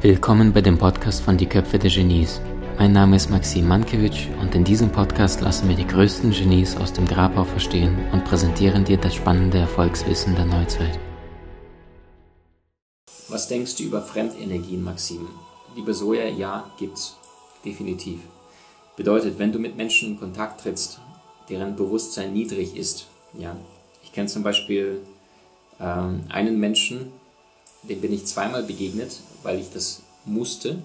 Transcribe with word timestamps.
Willkommen 0.00 0.54
bei 0.54 0.62
dem 0.62 0.78
Podcast 0.78 1.22
von 1.22 1.36
Die 1.36 1.44
Köpfe 1.44 1.78
der 1.78 1.90
Genies. 1.90 2.40
Mein 2.78 2.92
Name 2.92 3.16
ist 3.16 3.28
Maxim 3.28 3.68
Mankewitsch 3.68 4.28
und 4.40 4.54
in 4.54 4.64
diesem 4.64 4.90
Podcast 4.90 5.42
lassen 5.42 5.68
wir 5.68 5.76
die 5.76 5.86
größten 5.86 6.30
Genies 6.30 6.78
aus 6.78 6.94
dem 6.94 7.06
Grabau 7.06 7.44
verstehen 7.44 7.98
und 8.12 8.24
präsentieren 8.24 8.86
dir 8.86 8.96
das 8.96 9.16
spannende 9.16 9.58
Erfolgswissen 9.58 10.34
der 10.34 10.46
Neuzeit. 10.46 10.98
Was 13.28 13.48
denkst 13.48 13.76
du 13.76 13.82
über 13.82 14.00
Fremdenergien, 14.00 14.82
Maxim? 14.82 15.28
Liebe 15.76 15.92
Soja, 15.92 16.24
ja, 16.24 16.70
gibt's. 16.78 17.18
Definitiv. 17.66 18.20
Bedeutet, 18.96 19.38
wenn 19.38 19.52
du 19.52 19.58
mit 19.58 19.76
Menschen 19.76 20.12
in 20.12 20.18
Kontakt 20.18 20.62
trittst, 20.62 21.00
deren 21.50 21.76
Bewusstsein 21.76 22.32
niedrig 22.32 22.76
ist, 22.76 23.08
ja. 23.34 23.56
Ich 24.02 24.12
kenne 24.12 24.28
zum 24.28 24.42
Beispiel 24.42 25.00
ähm, 25.80 26.24
einen 26.28 26.58
Menschen, 26.58 27.12
dem 27.82 28.00
bin 28.00 28.12
ich 28.12 28.26
zweimal 28.26 28.62
begegnet, 28.62 29.20
weil 29.42 29.58
ich 29.58 29.72
das 29.72 30.02
musste. 30.24 30.82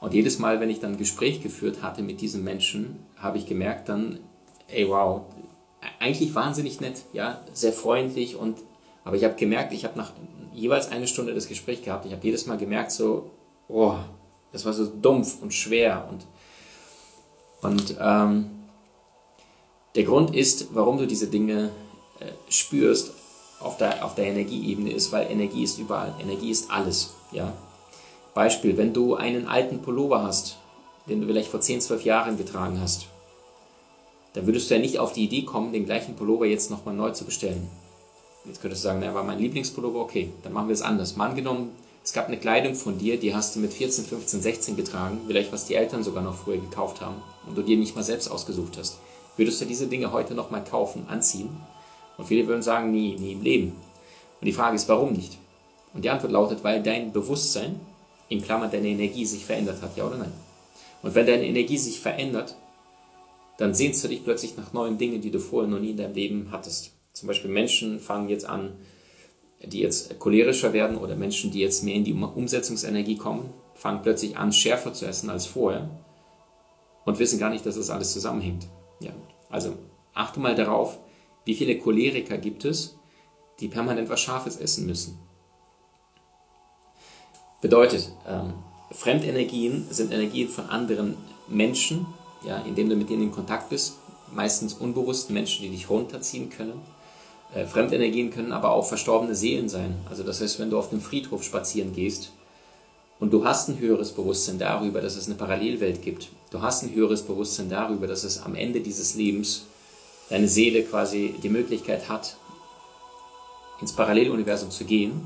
Und 0.00 0.14
jedes 0.14 0.38
Mal, 0.38 0.60
wenn 0.60 0.70
ich 0.70 0.80
dann 0.80 0.92
ein 0.92 0.98
Gespräch 0.98 1.42
geführt 1.42 1.82
hatte 1.82 2.02
mit 2.02 2.20
diesem 2.20 2.44
Menschen, 2.44 2.98
habe 3.16 3.38
ich 3.38 3.46
gemerkt 3.46 3.88
dann, 3.88 4.18
ey 4.68 4.88
wow, 4.88 5.22
eigentlich 5.98 6.34
wahnsinnig 6.34 6.80
nett, 6.80 7.02
ja, 7.12 7.40
sehr 7.52 7.72
freundlich 7.72 8.36
und 8.36 8.58
aber 9.04 9.16
ich 9.16 9.24
habe 9.24 9.34
gemerkt, 9.34 9.72
ich 9.74 9.84
habe 9.84 9.98
nach 9.98 10.12
jeweils 10.54 10.90
eine 10.90 11.06
Stunde 11.06 11.34
das 11.34 11.46
Gespräch 11.46 11.82
gehabt, 11.82 12.06
ich 12.06 12.12
habe 12.12 12.24
jedes 12.24 12.46
Mal 12.46 12.56
gemerkt 12.56 12.90
so, 12.90 13.30
oh, 13.68 13.96
das 14.52 14.64
war 14.64 14.72
so 14.72 14.86
dumpf 14.86 15.42
und 15.42 15.52
schwer 15.52 16.08
und 16.10 16.26
und 17.62 17.96
ähm, 17.98 18.50
der 19.94 20.04
Grund 20.04 20.34
ist, 20.34 20.74
warum 20.74 20.98
du 20.98 21.06
diese 21.06 21.28
Dinge 21.28 21.70
äh, 22.20 22.26
spürst, 22.48 23.12
auf 23.60 23.76
der, 23.78 24.04
auf 24.04 24.14
der 24.14 24.26
Energieebene 24.26 24.92
ist, 24.92 25.12
weil 25.12 25.30
Energie 25.30 25.62
ist 25.62 25.78
überall. 25.78 26.14
Energie 26.20 26.50
ist 26.50 26.70
alles. 26.70 27.14
Ja? 27.32 27.52
Beispiel, 28.34 28.76
wenn 28.76 28.92
du 28.92 29.14
einen 29.14 29.46
alten 29.46 29.80
Pullover 29.80 30.22
hast, 30.22 30.56
den 31.08 31.20
du 31.20 31.26
vielleicht 31.26 31.50
vor 31.50 31.60
10, 31.60 31.80
12 31.80 32.04
Jahren 32.04 32.36
getragen 32.36 32.80
hast, 32.80 33.06
dann 34.34 34.46
würdest 34.46 34.68
du 34.68 34.74
ja 34.74 34.80
nicht 34.80 34.98
auf 34.98 35.12
die 35.12 35.24
Idee 35.24 35.42
kommen, 35.42 35.72
den 35.72 35.86
gleichen 35.86 36.16
Pullover 36.16 36.46
jetzt 36.46 36.70
nochmal 36.70 36.94
neu 36.94 37.10
zu 37.10 37.24
bestellen. 37.24 37.70
Jetzt 38.44 38.60
könntest 38.60 38.82
du 38.84 38.88
sagen, 38.88 39.00
der 39.00 39.14
war 39.14 39.24
mein 39.24 39.38
Lieblingspullover, 39.38 40.00
okay, 40.00 40.30
dann 40.42 40.52
machen 40.52 40.68
wir 40.68 40.74
es 40.74 40.82
anders. 40.82 41.16
Mal 41.16 41.30
angenommen, 41.30 41.70
es 42.02 42.12
gab 42.12 42.26
eine 42.26 42.36
Kleidung 42.36 42.74
von 42.74 42.98
dir, 42.98 43.18
die 43.18 43.34
hast 43.34 43.56
du 43.56 43.60
mit 43.60 43.72
14, 43.72 44.04
15, 44.04 44.42
16 44.42 44.76
getragen, 44.76 45.20
vielleicht 45.26 45.52
was 45.52 45.64
die 45.64 45.76
Eltern 45.76 46.02
sogar 46.02 46.22
noch 46.22 46.34
früher 46.34 46.58
gekauft 46.58 47.00
haben 47.00 47.22
und 47.46 47.56
du 47.56 47.62
dir 47.62 47.78
nicht 47.78 47.96
mal 47.96 48.02
selbst 48.02 48.30
ausgesucht 48.30 48.76
hast. 48.78 48.98
Würdest 49.36 49.60
du 49.60 49.64
diese 49.64 49.86
Dinge 49.86 50.12
heute 50.12 50.34
nochmal 50.34 50.64
kaufen, 50.64 51.06
anziehen 51.08 51.50
und 52.16 52.26
viele 52.26 52.46
würden 52.46 52.62
sagen, 52.62 52.92
nie, 52.92 53.16
nie 53.16 53.32
im 53.32 53.42
Leben. 53.42 53.72
Und 54.40 54.46
die 54.46 54.52
Frage 54.52 54.76
ist, 54.76 54.88
warum 54.88 55.12
nicht? 55.12 55.38
Und 55.92 56.04
die 56.04 56.10
Antwort 56.10 56.32
lautet, 56.32 56.64
weil 56.64 56.82
dein 56.82 57.12
Bewusstsein, 57.12 57.80
in 58.28 58.42
Klammern 58.42 58.70
deine 58.70 58.88
Energie, 58.88 59.24
sich 59.24 59.44
verändert 59.44 59.82
hat, 59.82 59.96
ja 59.96 60.06
oder 60.06 60.16
nein? 60.16 60.32
Und 61.02 61.14
wenn 61.14 61.26
deine 61.26 61.44
Energie 61.44 61.78
sich 61.78 62.00
verändert, 62.00 62.56
dann 63.58 63.74
sehnst 63.74 64.02
du 64.02 64.08
dich 64.08 64.24
plötzlich 64.24 64.56
nach 64.56 64.72
neuen 64.72 64.98
Dingen, 64.98 65.20
die 65.20 65.30
du 65.30 65.38
vorher 65.38 65.70
noch 65.70 65.78
nie 65.78 65.90
in 65.90 65.96
deinem 65.96 66.14
Leben 66.14 66.48
hattest. 66.50 66.92
Zum 67.12 67.28
Beispiel 67.28 67.50
Menschen 67.50 68.00
fangen 68.00 68.28
jetzt 68.28 68.46
an, 68.46 68.72
die 69.62 69.80
jetzt 69.80 70.18
cholerischer 70.18 70.72
werden 70.72 70.96
oder 70.96 71.14
Menschen, 71.14 71.50
die 71.50 71.60
jetzt 71.60 71.84
mehr 71.84 71.94
in 71.94 72.04
die 72.04 72.12
Umsetzungsenergie 72.12 73.16
kommen, 73.16 73.50
fangen 73.74 74.02
plötzlich 74.02 74.36
an, 74.36 74.52
schärfer 74.52 74.92
zu 74.92 75.06
essen 75.06 75.30
als 75.30 75.46
vorher 75.46 75.88
und 77.04 77.18
wissen 77.18 77.38
gar 77.38 77.50
nicht, 77.50 77.64
dass 77.66 77.76
das 77.76 77.90
alles 77.90 78.12
zusammenhängt. 78.12 78.66
Ja, 79.00 79.12
also 79.50 79.74
achte 80.14 80.40
mal 80.40 80.54
darauf, 80.54 80.98
wie 81.44 81.54
viele 81.54 81.78
Choleriker 81.78 82.38
gibt 82.38 82.64
es, 82.64 82.96
die 83.60 83.68
permanent 83.68 84.08
was 84.08 84.20
Scharfes 84.20 84.56
essen 84.56 84.86
müssen? 84.86 85.18
Bedeutet, 87.60 88.12
ähm, 88.28 88.54
Fremdenergien 88.90 89.86
sind 89.90 90.12
Energien 90.12 90.48
von 90.48 90.68
anderen 90.68 91.16
Menschen, 91.48 92.06
ja, 92.46 92.58
indem 92.58 92.88
du 92.88 92.96
mit 92.96 93.10
denen 93.10 93.22
in 93.22 93.32
Kontakt 93.32 93.70
bist, 93.70 93.94
meistens 94.32 94.74
unbewussten 94.74 95.34
Menschen, 95.34 95.62
die 95.62 95.70
dich 95.70 95.88
runterziehen 95.88 96.50
können. 96.50 96.80
Äh, 97.54 97.66
Fremdenergien 97.66 98.30
können 98.30 98.52
aber 98.52 98.72
auch 98.72 98.86
verstorbene 98.86 99.34
Seelen 99.34 99.68
sein. 99.68 99.96
Also 100.08 100.22
das 100.22 100.40
heißt, 100.40 100.58
wenn 100.58 100.70
du 100.70 100.78
auf 100.78 100.90
dem 100.90 101.00
Friedhof 101.00 101.42
spazieren 101.42 101.94
gehst 101.94 102.32
und 103.20 103.32
du 103.32 103.44
hast 103.44 103.68
ein 103.68 103.78
höheres 103.78 104.12
Bewusstsein 104.12 104.58
darüber, 104.58 105.00
dass 105.00 105.16
es 105.16 105.26
eine 105.26 105.36
Parallelwelt 105.36 106.02
gibt, 106.02 106.28
du 106.50 106.62
hast 106.62 106.82
ein 106.82 106.94
höheres 106.94 107.22
Bewusstsein 107.22 107.68
darüber, 107.68 108.06
dass 108.06 108.24
es 108.24 108.42
am 108.42 108.54
Ende 108.54 108.80
dieses 108.80 109.14
Lebens 109.14 109.66
deine 110.30 110.48
Seele 110.48 110.82
quasi 110.82 111.34
die 111.42 111.48
Möglichkeit 111.48 112.08
hat, 112.08 112.36
ins 113.80 113.92
Paralleluniversum 113.92 114.70
zu 114.70 114.84
gehen 114.84 115.22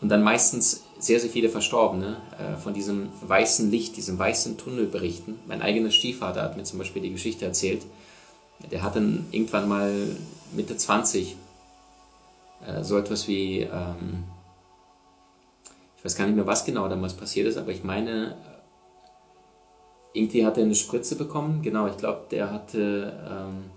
und 0.00 0.08
dann 0.08 0.22
meistens 0.22 0.82
sehr, 0.98 1.20
sehr 1.20 1.30
viele 1.30 1.48
Verstorbene 1.48 2.16
äh, 2.38 2.56
von 2.60 2.74
diesem 2.74 3.08
weißen 3.22 3.70
Licht, 3.70 3.96
diesem 3.96 4.18
weißen 4.18 4.56
Tunnel 4.56 4.86
berichten. 4.86 5.38
Mein 5.46 5.62
eigener 5.62 5.90
Stiefvater 5.90 6.42
hat 6.42 6.56
mir 6.56 6.64
zum 6.64 6.78
Beispiel 6.78 7.02
die 7.02 7.12
Geschichte 7.12 7.44
erzählt. 7.44 7.82
Der 8.70 8.82
hat 8.82 8.96
dann 8.96 9.26
irgendwann 9.30 9.68
mal 9.68 9.92
Mitte 10.52 10.76
20 10.76 11.36
äh, 12.66 12.82
so 12.82 12.96
etwas 12.98 13.28
wie, 13.28 13.60
ähm, 13.60 14.24
weiß 16.06 16.16
gar 16.16 16.26
nicht 16.26 16.36
mehr, 16.36 16.46
was 16.46 16.64
genau 16.64 16.88
damals 16.88 17.14
passiert 17.14 17.46
ist, 17.46 17.58
aber 17.58 17.72
ich 17.72 17.84
meine, 17.84 18.36
irgendwie 20.14 20.46
hat 20.46 20.56
er 20.56 20.64
eine 20.64 20.74
Spritze 20.74 21.16
bekommen. 21.16 21.62
Genau, 21.62 21.86
ich 21.86 21.96
glaube, 21.98 22.22
der 22.30 22.50
hatte 22.50 23.12
ähm, 23.28 23.70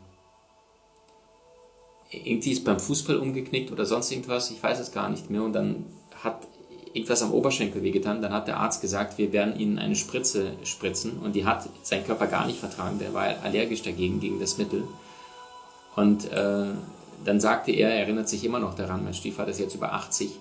irgendwie 2.12 2.52
ist 2.52 2.66
beim 2.66 2.80
Fußball 2.80 3.18
umgeknickt 3.18 3.72
oder 3.72 3.86
sonst 3.86 4.12
irgendwas, 4.12 4.50
ich 4.52 4.62
weiß 4.62 4.80
es 4.80 4.92
gar 4.92 5.10
nicht 5.10 5.30
mehr. 5.30 5.44
Und 5.44 5.54
dann 5.54 5.86
hat 6.24 6.48
irgendwas 6.94 7.22
am 7.22 7.32
Oberschenkel 7.32 7.84
wehgetan. 7.84 8.22
Dann 8.22 8.34
hat 8.34 8.48
der 8.48 8.58
Arzt 8.58 8.82
gesagt, 8.82 9.18
wir 9.18 9.32
werden 9.32 9.60
Ihnen 9.60 9.78
eine 9.78 9.96
Spritze 9.96 10.54
spritzen. 10.64 11.20
Und 11.20 11.36
die 11.36 11.46
hat 11.46 11.70
sein 11.84 12.06
Körper 12.06 12.28
gar 12.28 12.48
nicht 12.48 12.60
vertragen. 12.60 13.00
Der 13.00 13.14
war 13.14 13.26
allergisch 13.44 13.84
dagegen, 13.84 14.20
gegen 14.20 14.40
das 14.40 14.58
Mittel. 14.58 14.88
Und 15.96 16.32
äh, 16.32 16.66
dann 17.26 17.40
sagte 17.40 17.72
er, 17.72 17.90
er 17.90 18.02
erinnert 18.02 18.30
sich 18.30 18.44
immer 18.44 18.60
noch 18.60 18.74
daran, 18.74 19.04
mein 19.04 19.14
Stiefvater 19.14 19.52
ist 19.52 19.60
jetzt 19.60 19.76
über 19.76 19.94
80, 19.94 20.32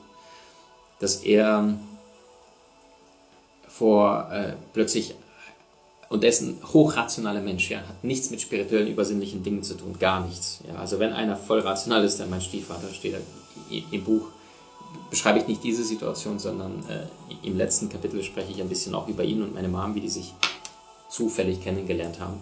dass 1.01 1.17
er 1.17 1.79
vor 3.69 4.31
äh, 4.33 4.55
plötzlich 4.73 5.15
und 6.09 6.25
er 6.25 6.31
ist 6.31 6.41
ein 6.41 6.59
hochrationaler 6.73 7.41
Mensch, 7.41 7.71
ja, 7.71 7.79
hat 7.79 8.03
nichts 8.03 8.31
mit 8.31 8.41
spirituellen, 8.41 8.89
übersinnlichen 8.89 9.43
Dingen 9.43 9.63
zu 9.63 9.75
tun, 9.75 9.97
gar 9.99 10.25
nichts. 10.27 10.61
Ja. 10.67 10.77
Also 10.77 10.99
wenn 10.99 11.13
einer 11.13 11.37
voll 11.37 11.61
rational 11.61 12.03
ist, 12.03 12.19
dann 12.19 12.31
mein 12.31 12.41
Stiefvater 12.41 12.89
steht 12.93 13.17
im 13.91 14.05
Buch, 14.05 14.29
beschreibe 15.11 15.39
ich 15.39 15.47
nicht 15.47 15.63
diese 15.63 15.85
Situation, 15.85 16.39
sondern 16.39 16.83
äh, 16.89 17.47
im 17.47 17.59
letzten 17.59 17.91
Kapitel 17.91 18.23
spreche 18.23 18.53
ich 18.53 18.61
ein 18.61 18.71
bisschen 18.71 18.95
auch 18.95 19.07
über 19.07 19.23
ihn 19.23 19.43
und 19.43 19.55
meine 19.55 19.69
Mom, 19.69 19.95
wie 19.95 20.01
die 20.01 20.09
sich 20.09 20.33
zufällig 21.11 21.63
kennengelernt 21.63 22.21
haben. 22.21 22.41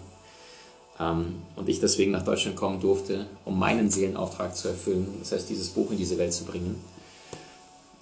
Ähm, 0.99 1.35
und 1.57 1.67
ich 1.67 1.81
deswegen 1.81 2.11
nach 2.11 2.23
Deutschland 2.23 2.55
kommen 2.55 2.79
durfte, 2.79 3.25
um 3.43 3.59
meinen 3.59 3.89
Seelenauftrag 3.89 4.55
zu 4.55 4.69
erfüllen, 4.69 5.07
das 5.19 5.33
heißt, 5.33 5.49
dieses 5.49 5.69
Buch 5.69 5.91
in 5.91 5.97
diese 5.97 6.17
Welt 6.17 6.33
zu 6.33 6.45
bringen. 6.45 6.81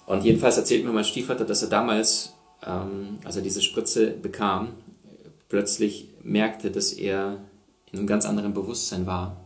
Und 0.06 0.24
jedenfalls 0.24 0.56
erzählt 0.56 0.84
mir 0.84 0.92
mein 0.92 1.04
Stiefvater, 1.04 1.44
dass 1.44 1.62
er 1.62 1.68
damals, 1.68 2.34
ähm, 2.64 3.18
als 3.24 3.36
er 3.36 3.42
diese 3.42 3.60
Spritze 3.60 4.12
bekam, 4.12 4.68
plötzlich 5.48 6.08
merkte, 6.22 6.70
dass 6.70 6.92
er 6.92 7.38
in 7.92 7.98
einem 7.98 8.06
ganz 8.06 8.24
anderen 8.24 8.54
Bewusstsein 8.54 9.06
war. 9.06 9.36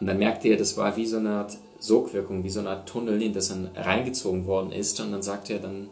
Und 0.00 0.06
dann 0.06 0.18
merkte 0.18 0.48
er, 0.48 0.56
das 0.56 0.76
war 0.76 0.96
wie 0.96 1.06
so 1.06 1.18
eine 1.18 1.30
Art 1.30 1.56
Sogwirkung, 1.78 2.42
wie 2.42 2.50
so 2.50 2.60
eine 2.60 2.70
Art 2.70 2.88
Tunnel, 2.88 3.20
in 3.22 3.32
das 3.32 3.50
er 3.50 3.86
reingezogen 3.86 4.46
worden 4.46 4.72
ist. 4.72 4.98
Und 5.00 5.12
dann 5.12 5.22
sagte 5.22 5.54
er, 5.54 5.58
dann 5.58 5.88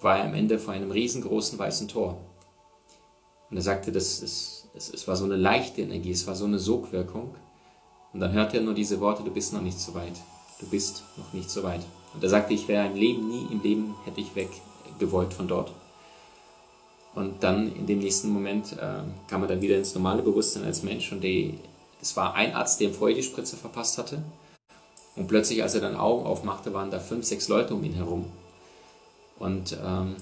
war 0.00 0.18
er 0.18 0.24
am 0.24 0.34
Ende 0.34 0.58
vor 0.58 0.74
einem 0.74 0.90
riesengroßen 0.90 1.58
weißen 1.58 1.88
Tor. 1.88 2.20
Und 3.50 3.56
er 3.56 3.62
sagte, 3.62 3.90
das, 3.90 4.20
das, 4.20 4.68
das, 4.74 4.92
es 4.92 5.08
war 5.08 5.16
so 5.16 5.24
eine 5.24 5.36
leichte 5.36 5.82
Energie, 5.82 6.10
es 6.10 6.26
war 6.26 6.34
so 6.34 6.44
eine 6.44 6.58
Sogwirkung. 6.58 7.34
Und 8.12 8.20
dann 8.20 8.32
hörte 8.32 8.58
er 8.58 8.62
nur 8.62 8.74
diese 8.74 9.00
Worte, 9.00 9.22
du 9.22 9.30
bist 9.30 9.52
noch 9.52 9.62
nicht 9.62 9.78
so 9.78 9.94
weit. 9.94 10.14
Du 10.60 10.66
bist 10.66 11.02
noch 11.16 11.32
nicht 11.32 11.50
so 11.50 11.62
weit. 11.62 11.80
Und 12.14 12.22
er 12.22 12.28
sagte, 12.28 12.54
ich 12.54 12.68
wäre 12.68 12.86
im 12.86 12.94
Leben, 12.94 13.28
nie 13.28 13.46
im 13.50 13.62
Leben 13.62 13.94
hätte 14.04 14.20
ich 14.20 14.34
weg 14.34 14.50
gewollt 14.98 15.34
von 15.34 15.48
dort. 15.48 15.72
Und 17.14 17.42
dann 17.42 17.74
in 17.74 17.86
dem 17.86 17.98
nächsten 17.98 18.28
Moment 18.30 18.72
äh, 18.72 19.02
kam 19.28 19.42
er 19.42 19.48
dann 19.48 19.60
wieder 19.60 19.76
ins 19.76 19.94
normale 19.94 20.22
Bewusstsein 20.22 20.64
als 20.64 20.82
Mensch 20.82 21.12
und 21.12 21.24
es 21.24 22.16
war 22.16 22.34
ein 22.34 22.54
Arzt, 22.54 22.80
der 22.80 22.88
ihm 22.88 22.94
vorher 22.94 23.16
die 23.16 23.22
Spritze 23.22 23.56
verpasst 23.56 23.98
hatte. 23.98 24.22
Und 25.16 25.28
plötzlich, 25.28 25.62
als 25.62 25.74
er 25.74 25.80
dann 25.80 25.96
Augen 25.96 26.26
aufmachte, 26.26 26.74
waren 26.74 26.90
da 26.90 26.98
fünf, 26.98 27.24
sechs 27.24 27.48
Leute 27.48 27.74
um 27.74 27.84
ihn 27.84 27.94
herum. 27.94 28.26
Und 29.38 29.78
ähm, 29.84 30.16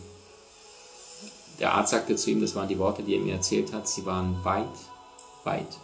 der 1.61 1.75
Arzt 1.75 1.93
sagte 1.93 2.17
zu 2.17 2.31
ihm, 2.31 2.41
das 2.41 2.55
waren 2.55 2.69
die 2.69 2.79
Worte, 2.79 3.03
die 3.03 3.15
er 3.15 3.21
mir 3.21 3.35
erzählt 3.35 3.73
hat, 3.73 3.89
sie 3.89 4.05
waren 4.05 4.37
weit, 4.44 4.67
weit 5.44 5.79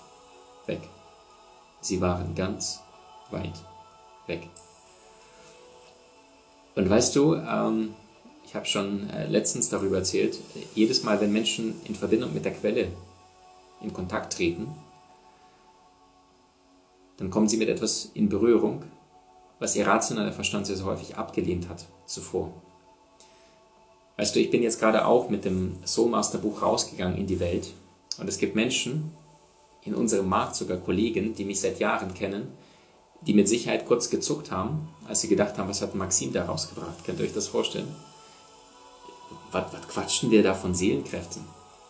weg. 0.67 0.81
Sie 1.81 2.01
waren 2.01 2.35
ganz 2.35 2.81
weit 3.31 3.55
weg. 4.27 4.49
Und 6.79 6.89
weißt 6.89 7.17
du, 7.17 7.35
ähm, 7.35 7.93
ich 8.47 8.55
habe 8.55 8.65
schon 8.65 9.11
äh, 9.11 9.27
letztens 9.27 9.69
darüber 9.69 9.97
erzählt, 9.97 10.39
jedes 10.77 11.03
Mal, 11.03 11.21
wenn 11.21 11.33
Menschen 11.33 11.75
in 11.87 11.97
Verbindung 11.97 12.33
mit 12.33 12.45
der 12.45 12.55
Quelle 12.55 12.87
in 13.81 13.93
Kontakt 13.93 14.35
treten, 14.35 14.69
dann 17.17 17.31
kommen 17.31 17.49
sie 17.49 17.57
mit 17.57 17.69
etwas 17.69 18.13
in 18.15 18.29
Berührung, 18.29 18.85
was 19.59 19.75
ihr 19.75 19.89
rationaler 19.89 20.31
Verstand 20.31 20.69
sehr, 20.69 20.77
sehr 20.77 20.87
häufig 20.87 21.17
abgelehnt 21.17 21.69
hat 21.69 21.85
zuvor. 22.07 22.53
Weißt 24.17 24.37
du, 24.37 24.39
ich 24.39 24.53
bin 24.53 24.63
jetzt 24.63 24.79
gerade 24.79 25.05
auch 25.05 25.31
mit 25.31 25.45
dem 25.45 25.75
Soulmaster 25.85 26.39
Buch 26.39 26.63
rausgegangen 26.63 27.19
in 27.19 27.27
die 27.27 27.41
Welt 27.41 27.73
und 28.19 28.29
es 28.29 28.39
gibt 28.39 28.55
Menschen 28.55 29.11
in 29.83 29.97
unserem 29.97 30.29
Markt, 30.29 30.55
sogar 30.55 30.77
Kollegen, 30.77 31.35
die 31.35 31.45
mich 31.45 31.61
seit 31.61 31.81
Jahren 31.81 32.15
kennen, 32.15 32.53
die 33.23 33.35
mit 33.35 33.49
Sicherheit 33.49 33.87
kurz 33.87 34.11
gezuckt 34.11 34.51
haben, 34.51 34.89
als 35.07 35.21
sie 35.21 35.29
gedacht 35.29 35.59
haben, 35.59 35.69
was 35.69 35.83
hat 35.83 35.95
Maxim 35.95 36.33
da 36.33 36.45
rausgebracht? 36.45 37.05
Könnt 37.05 37.19
ihr 37.19 37.27
euch 37.27 37.35
das 37.35 37.49
vorstellen? 37.49 37.95
Was, 39.51 39.65
was 39.73 39.89
quatschen 39.89 40.31
wir 40.31 40.43
da 40.43 40.55
von 40.55 40.75
Seelenkräften? 40.75 41.43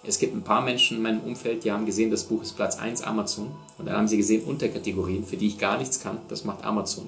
Es 0.04 0.18
gibt 0.18 0.34
ein 0.34 0.42
paar 0.42 0.62
Menschen 0.62 0.96
in 0.96 1.02
meinem 1.02 1.20
Umfeld, 1.20 1.64
die 1.64 1.72
haben 1.72 1.84
gesehen, 1.84 2.10
das 2.10 2.24
Buch 2.24 2.42
ist 2.42 2.56
Platz 2.56 2.78
1 2.78 3.02
Amazon. 3.02 3.50
Und 3.78 3.86
dann 3.86 3.96
haben 3.96 4.08
sie 4.08 4.16
gesehen 4.16 4.44
Unterkategorien, 4.44 5.24
für 5.24 5.36
die 5.36 5.48
ich 5.48 5.58
gar 5.58 5.76
nichts 5.76 6.00
kann. 6.00 6.18
Das 6.28 6.44
macht 6.44 6.64
Amazon. 6.64 7.06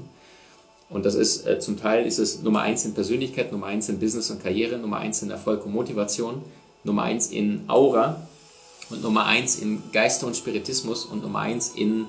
Und 0.91 1.07
das 1.07 1.15
ist 1.15 1.47
äh, 1.47 1.61
zum 1.61 1.79
Teil 1.79 2.05
ist 2.05 2.19
es 2.19 2.43
Nummer 2.43 2.63
1 2.63 2.85
in 2.85 2.95
Persönlichkeit, 2.95 3.53
Nummer 3.53 3.67
1 3.67 3.89
in 3.91 4.01
Business 4.01 4.31
und 4.31 4.43
Karriere, 4.43 4.77
Nummer 4.77 4.99
1 4.99 5.23
in 5.23 5.31
Erfolg 5.31 5.65
und 5.65 5.73
Motivation, 5.73 6.43
Nummer 6.83 7.05
1 7.05 7.29
in 7.29 7.63
Aura 7.69 8.27
und 8.91 9.03
Nummer 9.03 9.27
1 9.27 9.61
in 9.61 9.83
Geister 9.93 10.27
und 10.27 10.37
Spiritismus 10.37 11.05
und 11.05 11.23
Nummer 11.23 11.41
1 11.41 11.75
in 11.77 12.07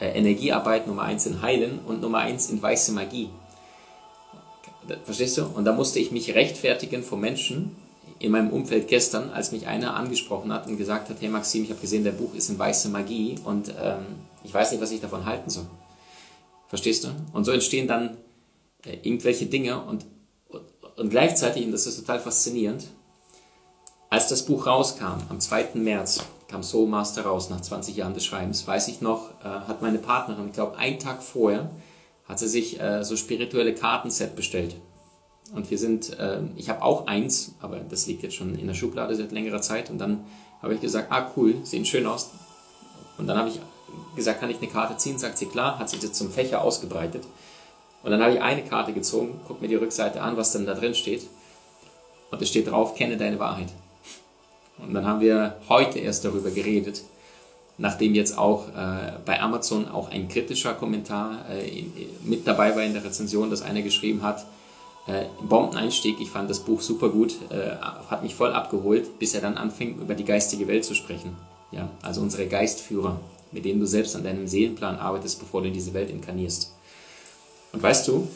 äh, 0.00 0.08
Energiearbeit, 0.08 0.86
Nummer 0.86 1.02
1 1.02 1.26
in 1.26 1.42
Heilen 1.42 1.80
und 1.86 2.00
Nummer 2.00 2.18
1 2.18 2.50
in 2.50 2.62
weiße 2.62 2.92
Magie. 2.92 3.30
Verstehst 5.04 5.38
du? 5.38 5.46
Und 5.46 5.64
da 5.64 5.72
musste 5.72 5.98
ich 5.98 6.12
mich 6.12 6.34
rechtfertigen 6.34 7.02
vor 7.02 7.18
Menschen 7.18 7.74
in 8.18 8.32
meinem 8.32 8.50
Umfeld 8.50 8.88
gestern, 8.88 9.30
als 9.30 9.52
mich 9.52 9.66
einer 9.66 9.94
angesprochen 9.94 10.52
hat 10.52 10.66
und 10.66 10.78
gesagt 10.78 11.10
hat, 11.10 11.16
hey 11.20 11.28
Maxim, 11.28 11.64
ich 11.64 11.70
habe 11.70 11.80
gesehen, 11.80 12.04
dein 12.04 12.16
Buch 12.16 12.34
ist 12.34 12.48
in 12.48 12.58
weiße 12.58 12.88
Magie 12.88 13.36
und 13.44 13.74
ähm, 13.80 14.06
ich 14.44 14.54
weiß 14.54 14.70
nicht, 14.70 14.80
was 14.80 14.90
ich 14.90 15.00
davon 15.00 15.26
halten 15.26 15.50
soll. 15.50 15.66
Verstehst 16.68 17.04
du? 17.04 17.08
Und 17.32 17.44
so 17.44 17.52
entstehen 17.52 17.88
dann 17.88 18.16
äh, 18.84 18.96
irgendwelche 19.02 19.46
Dinge 19.46 19.82
und, 19.82 20.06
und, 20.48 20.62
und 20.96 21.10
gleichzeitig, 21.10 21.64
und 21.64 21.72
das 21.72 21.86
ist 21.86 21.96
total 21.96 22.20
faszinierend, 22.20 22.86
als 24.08 24.28
das 24.28 24.44
Buch 24.44 24.66
rauskam, 24.66 25.20
am 25.28 25.40
2. 25.40 25.70
März, 25.74 26.20
kam 26.48 26.62
Soul 26.62 26.86
Master 26.88 27.26
raus, 27.26 27.50
nach 27.50 27.60
20 27.60 27.96
Jahren 27.96 28.14
des 28.14 28.24
Schreibens, 28.24 28.66
weiß 28.66 28.88
ich 28.88 29.00
noch, 29.00 29.30
äh, 29.42 29.48
hat 29.48 29.82
meine 29.82 29.98
Partnerin, 29.98 30.46
ich 30.46 30.52
glaube, 30.52 30.78
einen 30.78 30.98
Tag 30.98 31.22
vorher, 31.22 31.70
hat 32.28 32.38
sie 32.38 32.48
sich 32.48 32.80
äh, 32.80 33.04
so 33.04 33.16
spirituelle 33.16 33.74
Kartenset 33.74 34.36
bestellt. 34.36 34.76
Und 35.54 35.70
wir 35.70 35.78
sind, 35.78 36.18
äh, 36.18 36.40
ich 36.56 36.68
habe 36.68 36.82
auch 36.82 37.06
eins, 37.06 37.54
aber 37.60 37.78
das 37.78 38.06
liegt 38.06 38.22
jetzt 38.22 38.34
schon 38.34 38.58
in 38.58 38.66
der 38.66 38.74
Schublade 38.74 39.14
seit 39.14 39.32
längerer 39.32 39.62
Zeit. 39.62 39.90
Und 39.90 39.98
dann 39.98 40.24
habe 40.60 40.74
ich 40.74 40.80
gesagt, 40.80 41.12
ah 41.12 41.30
cool, 41.36 41.54
sehen 41.62 41.84
schön 41.84 42.06
aus. 42.06 42.30
Und 43.18 43.28
dann 43.28 43.38
habe 43.38 43.48
ich 43.48 43.60
gesagt, 44.16 44.40
kann 44.40 44.50
ich 44.50 44.58
eine 44.58 44.66
Karte 44.66 44.96
ziehen? 44.96 45.18
Sagt 45.18 45.38
sie, 45.38 45.46
klar, 45.46 45.78
hat 45.78 45.88
sie 45.88 45.96
jetzt 45.98 46.16
zum 46.16 46.30
Fächer 46.30 46.62
ausgebreitet. 46.62 47.24
Und 48.02 48.10
dann 48.10 48.20
habe 48.20 48.34
ich 48.34 48.40
eine 48.40 48.64
Karte 48.64 48.92
gezogen, 48.92 49.40
guck 49.46 49.60
mir 49.60 49.68
die 49.68 49.76
Rückseite 49.76 50.20
an, 50.20 50.36
was 50.36 50.52
denn 50.52 50.66
da 50.66 50.74
drin 50.74 50.94
steht. 50.94 51.26
Und 52.30 52.42
es 52.42 52.48
steht 52.48 52.68
drauf, 52.68 52.94
kenne 52.94 53.16
deine 53.16 53.38
Wahrheit. 53.38 53.68
Und 54.78 54.94
dann 54.94 55.06
haben 55.06 55.20
wir 55.20 55.56
heute 55.68 55.98
erst 55.98 56.24
darüber 56.24 56.50
geredet, 56.50 57.02
nachdem 57.78 58.14
jetzt 58.14 58.36
auch 58.36 58.68
äh, 58.68 59.12
bei 59.24 59.40
Amazon 59.40 59.88
auch 59.88 60.10
ein 60.10 60.28
kritischer 60.28 60.74
Kommentar 60.74 61.44
äh, 61.50 61.68
in, 61.68 61.92
mit 62.24 62.46
dabei 62.46 62.74
war 62.74 62.82
in 62.82 62.94
der 62.94 63.04
Rezension, 63.04 63.50
dass 63.50 63.62
einer 63.62 63.82
geschrieben 63.82 64.22
hat, 64.22 64.46
äh, 65.06 65.26
Bombeneinstieg, 65.40 66.20
ich 66.20 66.30
fand 66.30 66.50
das 66.50 66.60
Buch 66.60 66.80
super 66.80 67.08
gut, 67.10 67.34
äh, 67.50 67.76
hat 68.10 68.22
mich 68.22 68.34
voll 68.34 68.52
abgeholt, 68.52 69.18
bis 69.18 69.34
er 69.34 69.40
dann 69.40 69.56
anfing, 69.56 69.98
über 69.98 70.14
die 70.14 70.24
geistige 70.24 70.66
Welt 70.66 70.84
zu 70.84 70.94
sprechen. 70.94 71.36
Ja, 71.70 71.88
also 72.02 72.20
unsere 72.20 72.46
Geistführer, 72.46 73.20
mit 73.52 73.64
denen 73.64 73.80
du 73.80 73.86
selbst 73.86 74.16
an 74.16 74.24
deinem 74.24 74.46
Seelenplan 74.46 74.98
arbeitest, 74.98 75.38
bevor 75.38 75.62
du 75.62 75.68
in 75.68 75.74
diese 75.74 75.94
Welt 75.94 76.10
inkarnierst. 76.10 76.72
Und 77.72 77.82
weißt 77.82 78.08
du, 78.08 78.26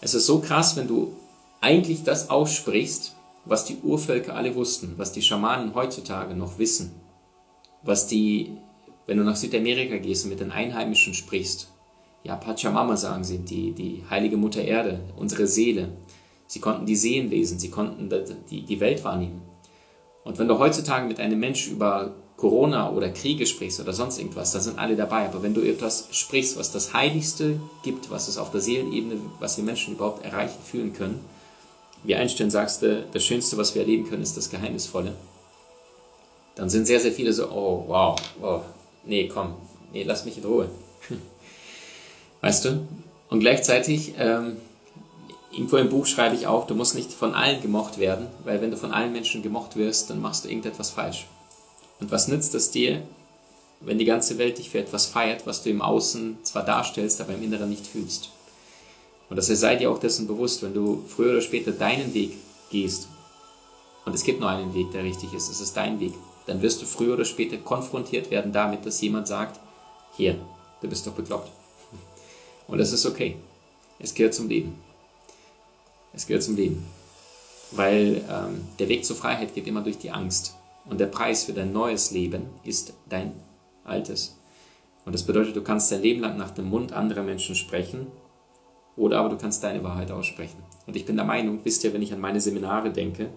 es 0.00 0.14
ist 0.14 0.26
so 0.26 0.38
krass, 0.38 0.76
wenn 0.76 0.86
du 0.86 1.12
eigentlich 1.60 2.04
das 2.04 2.30
aussprichst, 2.30 3.15
was 3.46 3.64
die 3.64 3.78
Urvölker 3.82 4.34
alle 4.34 4.54
wussten, 4.54 4.94
was 4.96 5.12
die 5.12 5.22
Schamanen 5.22 5.74
heutzutage 5.74 6.34
noch 6.34 6.58
wissen, 6.58 6.94
was 7.82 8.06
die, 8.06 8.56
wenn 9.06 9.18
du 9.18 9.24
nach 9.24 9.36
Südamerika 9.36 9.96
gehst 9.98 10.24
und 10.24 10.30
mit 10.30 10.40
den 10.40 10.50
Einheimischen 10.50 11.14
sprichst, 11.14 11.68
ja, 12.24 12.34
Pachamama 12.34 12.96
sagen 12.96 13.22
sie, 13.22 13.38
die, 13.38 13.70
die 13.70 14.02
heilige 14.10 14.36
Mutter 14.36 14.62
Erde, 14.62 15.00
unsere 15.16 15.46
Seele. 15.46 15.90
Sie 16.48 16.58
konnten 16.58 16.84
die 16.84 16.96
Seen 16.96 17.30
lesen, 17.30 17.60
sie 17.60 17.70
konnten 17.70 18.10
die, 18.50 18.62
die 18.62 18.80
Welt 18.80 19.04
wahrnehmen. 19.04 19.42
Und 20.24 20.38
wenn 20.38 20.48
du 20.48 20.58
heutzutage 20.58 21.06
mit 21.06 21.20
einem 21.20 21.38
Menschen 21.38 21.74
über 21.74 22.16
Corona 22.36 22.90
oder 22.90 23.10
Kriege 23.10 23.46
sprichst 23.46 23.80
oder 23.80 23.92
sonst 23.92 24.18
irgendwas, 24.18 24.50
da 24.50 24.60
sind 24.60 24.78
alle 24.78 24.96
dabei. 24.96 25.26
Aber 25.26 25.42
wenn 25.44 25.54
du 25.54 25.60
etwas 25.62 26.08
sprichst, 26.10 26.58
was 26.58 26.72
das 26.72 26.92
Heiligste 26.92 27.60
gibt, 27.84 28.10
was 28.10 28.26
es 28.26 28.38
auf 28.38 28.50
der 28.50 28.60
Seelenebene, 28.60 29.20
was 29.38 29.56
wir 29.56 29.64
Menschen 29.64 29.94
überhaupt 29.94 30.24
erreichen, 30.24 30.58
fühlen 30.64 30.92
können, 30.92 31.24
wie 32.06 32.14
Einstein 32.14 32.50
sagst, 32.50 32.82
das 32.82 33.24
Schönste, 33.24 33.56
was 33.56 33.74
wir 33.74 33.82
erleben 33.82 34.08
können, 34.08 34.22
ist 34.22 34.36
das 34.36 34.48
Geheimnisvolle. 34.48 35.12
Dann 36.54 36.70
sind 36.70 36.86
sehr, 36.86 37.00
sehr 37.00 37.12
viele 37.12 37.32
so, 37.32 37.50
oh, 37.50 37.84
wow, 37.86 38.16
oh, 38.40 38.60
nee, 39.04 39.28
komm, 39.28 39.54
nee, 39.92 40.04
lass 40.04 40.24
mich 40.24 40.38
in 40.38 40.44
Ruhe. 40.44 40.70
weißt 42.40 42.64
du? 42.64 42.86
Und 43.28 43.40
gleichzeitig, 43.40 44.14
ähm, 44.18 44.56
irgendwo 45.52 45.76
im 45.76 45.88
Buch 45.88 46.06
schreibe 46.06 46.36
ich 46.36 46.46
auch, 46.46 46.66
du 46.66 46.74
musst 46.74 46.94
nicht 46.94 47.12
von 47.12 47.34
allen 47.34 47.60
gemocht 47.60 47.98
werden, 47.98 48.28
weil 48.44 48.60
wenn 48.62 48.70
du 48.70 48.76
von 48.76 48.92
allen 48.92 49.12
Menschen 49.12 49.42
gemocht 49.42 49.76
wirst, 49.76 50.08
dann 50.08 50.22
machst 50.22 50.44
du 50.44 50.48
irgendetwas 50.48 50.90
falsch. 50.90 51.26
Und 52.00 52.10
was 52.10 52.28
nützt 52.28 52.54
es 52.54 52.70
dir, 52.70 53.02
wenn 53.80 53.98
die 53.98 54.04
ganze 54.04 54.38
Welt 54.38 54.58
dich 54.58 54.70
für 54.70 54.78
etwas 54.78 55.06
feiert, 55.06 55.46
was 55.46 55.62
du 55.62 55.70
im 55.70 55.82
Außen 55.82 56.38
zwar 56.42 56.64
darstellst, 56.64 57.20
aber 57.20 57.34
im 57.34 57.42
Inneren 57.42 57.68
nicht 57.68 57.86
fühlst? 57.86 58.30
Und 59.28 59.36
das 59.36 59.46
sei 59.46 59.76
dir 59.76 59.90
auch 59.90 59.98
dessen 59.98 60.26
bewusst, 60.26 60.62
wenn 60.62 60.74
du 60.74 61.04
früher 61.08 61.32
oder 61.32 61.40
später 61.40 61.72
deinen 61.72 62.14
Weg 62.14 62.32
gehst, 62.70 63.08
und 64.04 64.14
es 64.14 64.22
gibt 64.22 64.38
nur 64.38 64.48
einen 64.48 64.72
Weg, 64.72 64.92
der 64.92 65.02
richtig 65.02 65.32
ist, 65.32 65.50
es 65.50 65.60
ist 65.60 65.76
dein 65.76 65.98
Weg, 65.98 66.14
dann 66.46 66.62
wirst 66.62 66.80
du 66.80 66.86
früher 66.86 67.14
oder 67.14 67.24
später 67.24 67.56
konfrontiert 67.56 68.30
werden 68.30 68.52
damit, 68.52 68.86
dass 68.86 69.00
jemand 69.00 69.26
sagt, 69.26 69.58
hier, 70.16 70.38
du 70.80 70.88
bist 70.88 71.04
doch 71.06 71.12
bekloppt. 71.12 71.50
Und 72.68 72.78
das 72.78 72.92
ist 72.92 73.04
okay. 73.04 73.36
Es 73.98 74.14
gehört 74.14 74.34
zum 74.34 74.48
Leben. 74.48 74.78
Es 76.12 76.26
gehört 76.26 76.44
zum 76.44 76.54
Leben. 76.54 76.86
Weil 77.72 78.24
ähm, 78.30 78.68
der 78.78 78.88
Weg 78.88 79.04
zur 79.04 79.16
Freiheit 79.16 79.54
geht 79.54 79.66
immer 79.66 79.80
durch 79.80 79.98
die 79.98 80.12
Angst. 80.12 80.54
Und 80.84 81.00
der 81.00 81.06
Preis 81.06 81.44
für 81.44 81.52
dein 81.52 81.72
neues 81.72 82.12
Leben 82.12 82.46
ist 82.62 82.92
dein 83.08 83.32
altes. 83.82 84.36
Und 85.04 85.14
das 85.14 85.24
bedeutet, 85.24 85.56
du 85.56 85.62
kannst 85.62 85.90
dein 85.90 86.02
Leben 86.02 86.20
lang 86.20 86.36
nach 86.36 86.52
dem 86.52 86.66
Mund 86.66 86.92
anderer 86.92 87.24
Menschen 87.24 87.56
sprechen 87.56 88.06
oder 88.96 89.18
aber 89.18 89.28
du 89.28 89.36
kannst 89.36 89.62
deine 89.62 89.82
Wahrheit 89.84 90.10
aussprechen. 90.10 90.62
Und 90.86 90.96
ich 90.96 91.04
bin 91.04 91.16
der 91.16 91.24
Meinung, 91.24 91.60
wisst 91.64 91.84
ihr, 91.84 91.92
wenn 91.92 92.02
ich 92.02 92.12
an 92.12 92.20
meine 92.20 92.40
Seminare 92.40 92.90
denke, 92.90 93.30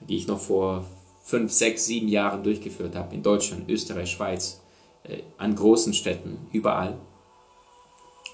die 0.00 0.16
ich 0.16 0.26
noch 0.26 0.38
vor 0.38 0.84
fünf, 1.22 1.50
sechs, 1.52 1.86
sieben 1.86 2.08
Jahren 2.08 2.44
durchgeführt 2.44 2.94
habe, 2.94 3.14
in 3.14 3.22
Deutschland, 3.22 3.68
Österreich, 3.68 4.10
Schweiz, 4.10 4.60
äh, 5.04 5.22
an 5.38 5.56
großen 5.56 5.92
Städten, 5.92 6.38
überall, 6.52 6.96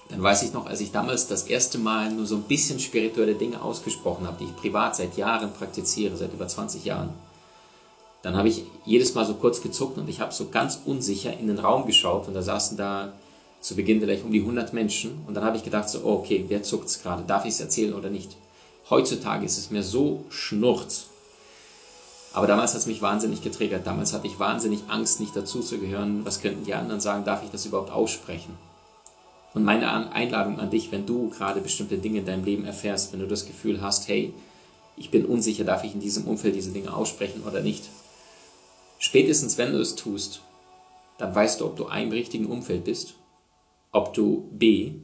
dann 0.09 0.21
weiß 0.21 0.43
ich 0.43 0.53
noch, 0.53 0.67
als 0.67 0.81
ich 0.81 0.91
damals 0.91 1.27
das 1.27 1.43
erste 1.43 1.79
Mal 1.79 2.11
nur 2.11 2.25
so 2.25 2.35
ein 2.35 2.43
bisschen 2.43 2.79
spirituelle 2.79 3.35
Dinge 3.35 3.61
ausgesprochen 3.61 4.27
habe, 4.27 4.37
die 4.39 4.45
ich 4.45 4.55
privat 4.55 4.95
seit 4.95 5.17
Jahren 5.17 5.51
praktiziere, 5.53 6.15
seit 6.17 6.33
über 6.33 6.47
20 6.47 6.85
Jahren, 6.85 7.13
dann 8.21 8.37
habe 8.37 8.47
ich 8.47 8.63
jedes 8.85 9.15
Mal 9.15 9.25
so 9.25 9.33
kurz 9.35 9.61
gezuckt 9.61 9.97
und 9.97 10.07
ich 10.07 10.19
habe 10.19 10.33
so 10.33 10.49
ganz 10.49 10.81
unsicher 10.85 11.37
in 11.37 11.47
den 11.47 11.59
Raum 11.59 11.85
geschaut 11.85 12.27
und 12.27 12.33
da 12.33 12.41
saßen 12.41 12.77
da 12.77 13.13
zu 13.63 13.75
Beginn 13.75 14.01
vielleicht 14.01 14.25
um 14.25 14.31
die 14.31 14.41
100 14.41 14.73
Menschen. 14.73 15.23
Und 15.25 15.35
dann 15.35 15.45
habe 15.45 15.55
ich 15.55 15.63
gedacht, 15.63 15.87
so, 15.87 16.01
oh, 16.03 16.15
okay, 16.15 16.43
wer 16.49 16.63
zuckt 16.63 16.89
es 16.89 17.01
gerade? 17.01 17.23
Darf 17.25 17.45
ich 17.45 17.53
es 17.53 17.61
erzählen 17.61 17.93
oder 17.93 18.09
nicht? 18.09 18.35
Heutzutage 18.89 19.45
ist 19.45 19.57
es 19.57 19.71
mir 19.71 19.83
so 19.83 20.25
schnurz. 20.29 21.07
Aber 22.33 22.45
damals 22.45 22.73
hat 22.73 22.81
es 22.81 22.87
mich 22.87 23.01
wahnsinnig 23.01 23.41
getriggert. 23.41 23.87
Damals 23.87 24.11
hatte 24.11 24.27
ich 24.27 24.37
wahnsinnig 24.37 24.81
Angst, 24.89 25.21
nicht 25.21 25.33
dazu 25.33 25.61
zu 25.61 25.77
gehören. 25.77 26.25
Was 26.25 26.41
könnten 26.41 26.65
die 26.65 26.73
anderen 26.73 26.99
sagen? 26.99 27.23
Darf 27.23 27.41
ich 27.41 27.51
das 27.51 27.65
überhaupt 27.65 27.91
aussprechen? 27.91 28.53
Und 29.53 29.63
meine 29.63 30.11
Einladung 30.11 30.59
an 30.59 30.69
dich, 30.69 30.91
wenn 30.91 31.05
du 31.05 31.29
gerade 31.29 31.61
bestimmte 31.61 31.97
Dinge 31.97 32.19
in 32.19 32.25
deinem 32.25 32.43
Leben 32.43 32.65
erfährst, 32.65 33.13
wenn 33.13 33.21
du 33.21 33.27
das 33.27 33.45
Gefühl 33.45 33.81
hast, 33.81 34.09
hey, 34.09 34.33
ich 34.97 35.09
bin 35.09 35.25
unsicher, 35.25 35.63
darf 35.63 35.85
ich 35.85 35.93
in 35.93 36.01
diesem 36.01 36.25
Umfeld 36.25 36.55
diese 36.55 36.71
Dinge 36.71 36.93
aussprechen 36.93 37.43
oder 37.47 37.61
nicht? 37.61 37.85
Spätestens 38.99 39.57
wenn 39.57 39.71
du 39.71 39.79
es 39.79 39.95
tust, 39.95 40.41
dann 41.17 41.33
weißt 41.33 41.61
du, 41.61 41.65
ob 41.65 41.77
du 41.77 41.85
im 41.85 42.09
richtigen 42.09 42.47
Umfeld 42.47 42.83
bist 42.83 43.13
ob 43.93 44.13
du 44.13 44.49
B, 44.51 44.95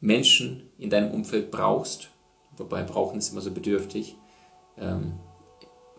Menschen 0.00 0.70
in 0.78 0.90
deinem 0.90 1.12
Umfeld 1.12 1.50
brauchst, 1.50 2.10
wobei 2.56 2.82
brauchen 2.82 3.18
ist 3.18 3.32
immer 3.32 3.40
so 3.40 3.50
bedürftig, 3.52 4.16
ähm, 4.76 5.14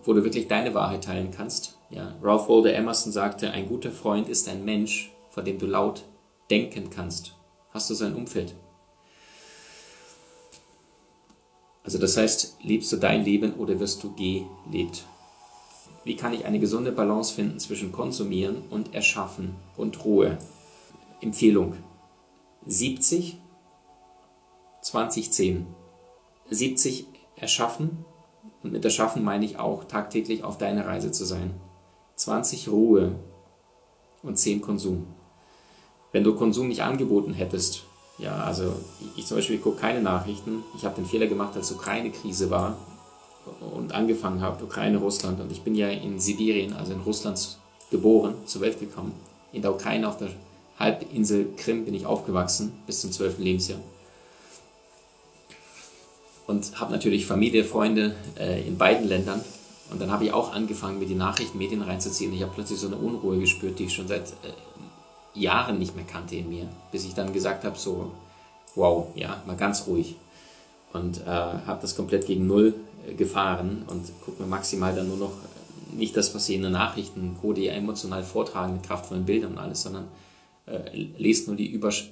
wo 0.04 0.14
du 0.14 0.24
wirklich 0.24 0.48
deine 0.48 0.74
Wahrheit 0.74 1.04
teilen 1.06 1.32
kannst. 1.32 1.78
Ja, 1.90 2.16
Ralph 2.22 2.50
Waldo 2.50 2.70
Emerson 2.70 3.12
sagte, 3.12 3.52
ein 3.52 3.68
guter 3.68 3.92
Freund 3.92 4.28
ist 4.30 4.50
ein 4.50 4.66
Mensch, 4.66 5.12
vor 5.30 5.44
dem 5.44 5.60
du 5.60 5.66
laut 5.66 6.04
denken 6.50 6.90
kannst. 6.90 7.36
Hast 7.72 7.90
du 7.90 7.94
sein 7.94 8.16
Umfeld? 8.16 8.56
Also 11.84 11.98
das 11.98 12.18
heißt, 12.18 12.58
liebst 12.64 12.92
du 12.92 12.98
dein 12.98 13.24
Leben 13.24 13.54
oder 13.56 13.80
wirst 13.80 14.04
du 14.04 14.14
gelebt? 14.16 15.06
Wie 16.04 16.16
kann 16.16 16.34
ich 16.34 16.46
eine 16.46 16.60
gesunde 16.60 16.92
Balance 16.92 17.34
finden 17.34 17.60
zwischen 17.60 17.92
Konsumieren 17.92 18.64
und 18.70 18.96
Erschaffen 18.96 19.56
und 19.76 20.04
Ruhe? 20.06 20.38
Empfehlung. 21.22 21.76
70, 22.66 23.40
20, 24.82 25.32
10. 25.32 25.68
70 26.50 27.08
erschaffen 27.36 28.06
und 28.64 28.74
mit 28.74 28.84
erschaffen 28.84 29.24
meine 29.24 29.46
ich 29.46 29.58
auch 29.58 29.86
tagtäglich 29.86 30.44
auf 30.44 30.58
deiner 30.58 30.86
Reise 30.86 31.12
zu 31.12 31.26
sein. 31.26 31.54
20 32.16 32.70
Ruhe 32.70 33.16
und 34.24 34.38
10 34.38 34.62
Konsum. 34.62 35.08
Wenn 36.12 36.24
du 36.24 36.36
Konsum 36.36 36.68
nicht 36.68 36.82
angeboten 36.82 37.34
hättest, 37.34 37.84
ja, 38.18 38.44
also 38.44 38.74
ich 39.16 39.26
zum 39.26 39.38
Beispiel 39.38 39.60
gucke 39.60 39.80
keine 39.80 40.02
Nachrichten. 40.02 40.64
Ich 40.76 40.84
habe 40.84 40.96
den 40.96 41.06
Fehler 41.06 41.28
gemacht, 41.28 41.56
als 41.56 41.72
Ukraine-Krise 41.72 42.50
war 42.50 42.78
und 43.74 43.94
angefangen 43.94 44.42
habe, 44.42 44.64
Ukraine, 44.64 44.98
Russland. 44.98 45.40
Und 45.40 45.52
ich 45.52 45.62
bin 45.62 45.76
ja 45.76 45.88
in 45.88 46.20
Sibirien, 46.20 46.74
also 46.74 46.92
in 46.94 47.00
Russland 47.00 47.58
geboren, 47.92 48.36
zur 48.46 48.62
Welt 48.62 48.80
gekommen. 48.80 49.14
In 49.54 49.62
der 49.62 49.74
Ukraine 49.74 50.08
auf 50.08 50.18
der 50.18 50.30
Halbinsel 50.80 51.54
Krim 51.58 51.86
bin 51.86 51.94
ich 51.94 52.06
aufgewachsen 52.06 52.72
bis 52.88 53.02
zum 53.02 53.12
12. 53.12 53.40
Lebensjahr. 53.40 53.80
Und 56.48 56.80
habe 56.80 56.92
natürlich 56.92 57.28
Familie, 57.28 57.64
Freunde 57.64 58.16
äh, 58.40 58.66
in 58.66 58.78
beiden 58.78 59.08
Ländern. 59.08 59.42
Und 59.92 60.02
dann 60.02 60.12
habe 60.12 60.26
ich 60.26 60.34
auch 60.34 60.54
angefangen, 60.54 61.00
mir 61.00 61.06
die 61.06 61.16
Nachrichtenmedien 61.16 61.82
reinzuziehen. 61.82 62.34
Ich 62.34 62.42
habe 62.42 62.54
plötzlich 62.56 62.80
so 62.80 62.88
eine 62.88 62.96
Unruhe 62.96 63.40
gespürt, 63.40 63.78
die 63.78 63.86
ich 63.86 63.94
schon 63.94 64.08
seit 64.08 64.30
äh, 64.30 65.40
Jahren 65.40 65.78
nicht 65.78 65.96
mehr 65.96 66.06
kannte 66.06 66.38
in 66.38 66.50
mir. 66.50 66.68
Bis 66.92 67.06
ich 67.06 67.14
dann 67.14 67.34
gesagt 67.34 67.66
habe, 67.66 67.78
so, 67.78 68.12
wow, 68.76 69.08
ja, 69.16 69.44
mal 69.46 69.58
ganz 69.58 69.86
ruhig. 69.86 70.16
Und 70.94 71.22
äh, 71.22 71.30
habe 71.30 71.80
das 71.82 71.96
komplett 71.96 72.26
gegen 72.26 72.48
Null 72.48 72.74
äh, 73.08 73.14
gefahren 73.14 73.84
und 73.88 74.06
gucke 74.26 74.42
mir 74.42 74.48
maximal 74.48 74.96
dann 74.96 75.08
nur 75.08 75.18
noch 75.18 75.34
nicht 75.92 76.16
das, 76.16 76.34
was 76.34 76.46
sie 76.46 76.56
in 76.56 76.64
den 76.64 76.72
Nachrichten 76.72 77.38
Code 77.42 77.62
ja 77.62 77.74
emotional 77.74 78.24
vortragen 78.24 78.74
mit 78.74 78.84
kraftvollen 78.84 79.26
Bildern 79.26 79.54
und 79.54 79.58
alles, 79.58 79.82
sondern 79.84 80.06
äh, 80.70 81.08
lest 81.18 81.48
nur 81.48 81.56
die 81.56 81.68
Übersch 81.68 82.12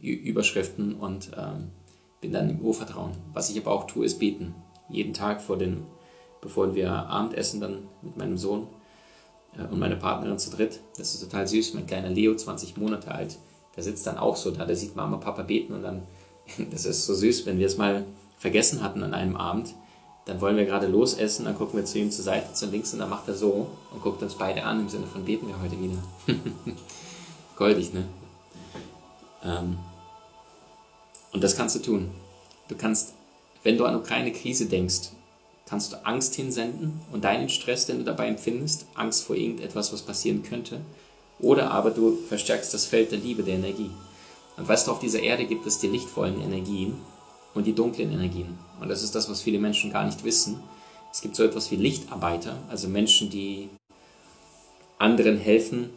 Überschriften 0.00 0.94
und 0.94 1.30
ähm, 1.36 1.70
bin 2.20 2.32
dann 2.32 2.50
im 2.50 2.60
Urvertrauen. 2.60 3.12
Was 3.32 3.50
ich 3.50 3.58
aber 3.60 3.70
auch 3.70 3.86
tue, 3.86 4.04
ist 4.04 4.18
beten. 4.18 4.54
Jeden 4.88 5.12
Tag 5.12 5.40
vor 5.40 5.58
den, 5.58 5.84
bevor 6.40 6.74
wir 6.74 6.90
Abendessen 6.90 7.60
dann 7.60 7.78
mit 8.00 8.16
meinem 8.16 8.36
Sohn 8.36 8.66
äh, 9.56 9.62
und 9.70 9.78
meiner 9.78 9.96
Partnerin 9.96 10.38
zu 10.38 10.50
dritt. 10.50 10.80
Das 10.96 11.14
ist 11.14 11.20
total 11.22 11.46
süß. 11.46 11.74
Mein 11.74 11.86
kleiner 11.86 12.10
Leo, 12.10 12.34
20 12.34 12.76
Monate 12.78 13.12
alt, 13.12 13.38
der 13.76 13.82
sitzt 13.82 14.06
dann 14.06 14.18
auch 14.18 14.36
so 14.36 14.50
da. 14.50 14.64
Der 14.64 14.76
sieht 14.76 14.96
Mama, 14.96 15.18
Papa 15.18 15.42
beten 15.42 15.72
und 15.74 15.82
dann, 15.82 16.02
das 16.70 16.84
ist 16.84 17.06
so 17.06 17.14
süß, 17.14 17.46
wenn 17.46 17.58
wir 17.58 17.66
es 17.66 17.76
mal 17.76 18.04
vergessen 18.38 18.82
hatten 18.82 19.02
an 19.02 19.14
einem 19.14 19.36
Abend, 19.36 19.74
dann 20.24 20.40
wollen 20.40 20.56
wir 20.56 20.64
gerade 20.64 20.86
losessen, 20.86 21.44
dann 21.44 21.56
gucken 21.56 21.78
wir 21.78 21.84
zu 21.84 21.98
ihm 21.98 22.10
zur 22.10 22.24
Seite, 22.24 22.52
zu 22.54 22.66
links 22.66 22.92
und 22.92 23.00
dann 23.00 23.10
macht 23.10 23.28
er 23.28 23.34
so 23.34 23.68
und 23.92 24.02
guckt 24.02 24.22
uns 24.22 24.34
beide 24.34 24.64
an 24.64 24.80
im 24.80 24.88
Sinne 24.88 25.06
von 25.06 25.24
beten 25.24 25.48
wir 25.48 25.60
heute 25.60 25.80
wieder. 25.80 25.98
Goldig, 27.56 27.92
ne? 27.92 28.04
Ähm, 29.44 29.78
und 31.32 31.42
das 31.42 31.56
kannst 31.56 31.76
du 31.76 31.80
tun. 31.80 32.10
Du 32.68 32.76
kannst, 32.76 33.14
wenn 33.62 33.76
du 33.76 33.84
an 33.84 33.96
Ukraine-Krise 33.96 34.66
denkst, 34.66 35.10
kannst 35.66 35.92
du 35.92 36.04
Angst 36.04 36.34
hinsenden 36.34 37.00
und 37.12 37.24
deinen 37.24 37.48
Stress, 37.48 37.86
den 37.86 37.98
du 37.98 38.04
dabei 38.04 38.28
empfindest, 38.28 38.86
Angst 38.94 39.24
vor 39.24 39.36
irgendetwas, 39.36 39.92
was 39.92 40.02
passieren 40.02 40.42
könnte, 40.42 40.80
oder 41.40 41.70
aber 41.70 41.90
du 41.90 42.16
verstärkst 42.28 42.72
das 42.74 42.84
Feld 42.86 43.10
der 43.10 43.18
Liebe, 43.18 43.42
der 43.42 43.54
Energie. 43.54 43.90
Und 44.56 44.68
weißt 44.68 44.86
du, 44.86 44.92
auf 44.92 45.00
dieser 45.00 45.20
Erde 45.20 45.46
gibt 45.46 45.66
es 45.66 45.78
die 45.78 45.88
lichtvollen 45.88 46.40
Energien 46.42 46.94
und 47.54 47.66
die 47.66 47.74
dunklen 47.74 48.12
Energien. 48.12 48.58
Und 48.80 48.88
das 48.88 49.02
ist 49.02 49.14
das, 49.14 49.30
was 49.30 49.40
viele 49.40 49.58
Menschen 49.58 49.92
gar 49.92 50.04
nicht 50.04 50.24
wissen. 50.24 50.62
Es 51.10 51.20
gibt 51.20 51.36
so 51.36 51.42
etwas 51.42 51.70
wie 51.70 51.76
Lichtarbeiter, 51.76 52.58
also 52.68 52.88
Menschen, 52.88 53.30
die 53.30 53.68
anderen 54.98 55.36
helfen, 55.36 55.90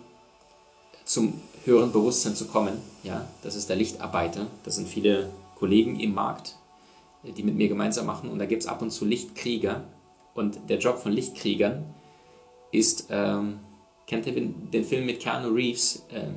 zum 1.06 1.40
höheren 1.64 1.92
Bewusstsein 1.92 2.36
zu 2.36 2.46
kommen. 2.46 2.74
Ja, 3.04 3.28
das 3.44 3.56
ist 3.56 3.70
der 3.70 3.76
Lichtarbeiter. 3.76 4.48
Das 4.64 4.76
sind 4.76 4.88
viele 4.88 5.30
Kollegen 5.56 6.00
im 6.00 6.14
Markt, 6.14 6.56
die 7.24 7.44
mit 7.44 7.56
mir 7.56 7.70
gemeinsam 7.70 8.06
machen. 8.06 8.30
Und 8.30 8.40
da 8.40 8.46
gibt 8.46 8.64
es 8.64 8.68
ab 8.68 8.82
und 8.82 8.92
zu 8.92 9.06
Lichtkrieger. 9.06 9.84
Und 10.34 10.70
der 10.70 10.80
Job 10.80 11.00
von 11.00 11.12
Lichtkriegern 11.12 11.86
ist, 12.72 13.08
ähm, 13.10 13.60
kennt 14.06 14.26
ihr 14.28 14.34
den, 14.34 14.70
den, 14.72 14.84
Film 14.84 15.06
mit 15.06 15.22
Keanu 15.22 15.50
Reeves, 15.50 16.04
ähm, 16.12 16.36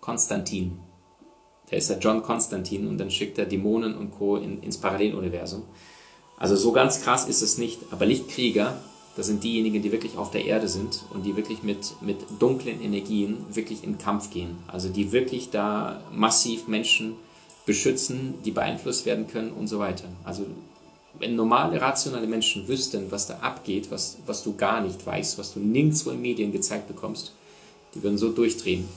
Konstantin? 0.00 0.80
Der 1.70 1.78
ist 1.78 1.88
der 1.88 1.98
John 1.98 2.22
Konstantin 2.22 2.88
und 2.88 2.98
dann 2.98 3.10
schickt 3.10 3.38
er 3.38 3.46
Dämonen 3.46 3.96
und 3.96 4.10
Co. 4.10 4.36
In, 4.36 4.62
ins 4.62 4.78
Paralleluniversum. 4.78 5.62
Also 6.36 6.56
so 6.56 6.72
ganz 6.72 7.02
krass 7.02 7.28
ist 7.28 7.42
es 7.42 7.58
nicht, 7.58 7.80
aber 7.90 8.06
Lichtkrieger 8.06 8.76
das 9.16 9.26
sind 9.26 9.44
diejenigen, 9.44 9.80
die 9.80 9.92
wirklich 9.92 10.16
auf 10.16 10.30
der 10.30 10.44
Erde 10.44 10.68
sind 10.68 11.04
und 11.12 11.24
die 11.24 11.36
wirklich 11.36 11.62
mit, 11.62 11.94
mit 12.00 12.18
dunklen 12.40 12.82
Energien 12.82 13.36
wirklich 13.52 13.84
in 13.84 13.98
Kampf 13.98 14.30
gehen. 14.30 14.56
Also 14.66 14.88
die 14.88 15.12
wirklich 15.12 15.50
da 15.50 16.02
massiv 16.12 16.66
Menschen 16.66 17.14
beschützen, 17.64 18.34
die 18.44 18.50
beeinflusst 18.50 19.06
werden 19.06 19.28
können 19.28 19.52
und 19.52 19.68
so 19.68 19.78
weiter. 19.78 20.08
Also 20.24 20.44
wenn 21.18 21.36
normale, 21.36 21.80
rationale 21.80 22.26
Menschen 22.26 22.66
wüssten, 22.66 23.10
was 23.10 23.28
da 23.28 23.38
abgeht, 23.38 23.90
was, 23.92 24.18
was 24.26 24.42
du 24.42 24.56
gar 24.56 24.80
nicht 24.80 25.06
weißt, 25.06 25.38
was 25.38 25.54
du 25.54 25.60
nirgendwo 25.60 26.10
in 26.10 26.20
Medien 26.20 26.50
gezeigt 26.50 26.88
bekommst, 26.88 27.32
die 27.94 28.02
würden 28.02 28.18
so 28.18 28.32
durchdrehen. 28.32 28.88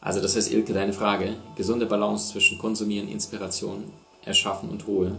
Also 0.00 0.20
das 0.20 0.36
heißt, 0.36 0.52
Ilke, 0.52 0.72
deine 0.72 0.92
Frage, 0.92 1.34
gesunde 1.56 1.86
Balance 1.86 2.32
zwischen 2.32 2.56
Konsumieren, 2.58 3.08
Inspiration, 3.08 3.84
Erschaffen 4.24 4.70
und 4.70 4.86
Ruhe 4.86 5.18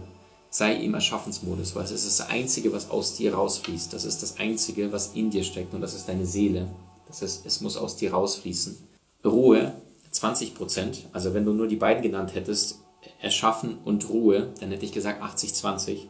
sei 0.52 0.74
im 0.74 0.92
Erschaffensmodus, 0.92 1.74
weil 1.74 1.84
es 1.84 1.92
ist 1.92 2.20
das 2.20 2.28
Einzige, 2.28 2.74
was 2.74 2.90
aus 2.90 3.16
dir 3.16 3.34
rausfließt. 3.34 3.92
Das 3.94 4.04
ist 4.04 4.22
das 4.22 4.38
Einzige, 4.38 4.92
was 4.92 5.14
in 5.14 5.30
dir 5.30 5.44
steckt 5.44 5.72
und 5.72 5.80
das 5.80 5.94
ist 5.94 6.08
deine 6.08 6.26
Seele. 6.26 6.68
Das 7.08 7.22
heißt, 7.22 7.46
es 7.46 7.62
muss 7.62 7.78
aus 7.78 7.96
dir 7.96 8.12
rausfließen. 8.12 8.76
Ruhe, 9.24 9.72
20 10.10 10.54
Prozent. 10.54 11.08
Also 11.14 11.32
wenn 11.32 11.46
du 11.46 11.54
nur 11.54 11.68
die 11.68 11.76
beiden 11.76 12.02
genannt 12.02 12.34
hättest, 12.34 12.80
Erschaffen 13.22 13.78
und 13.84 14.10
Ruhe, 14.10 14.52
dann 14.60 14.70
hätte 14.70 14.84
ich 14.84 14.92
gesagt 14.92 15.22
80-20. 15.22 16.00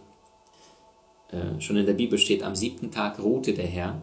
Äh, 1.28 1.60
schon 1.60 1.76
in 1.76 1.86
der 1.86 1.94
Bibel 1.94 2.18
steht, 2.18 2.42
am 2.42 2.56
siebten 2.56 2.90
Tag 2.90 3.20
ruhte 3.20 3.54
der 3.54 3.68
Herr. 3.68 4.02